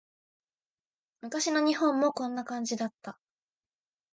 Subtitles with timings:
[1.21, 3.19] 昔の日本もこんな感じだった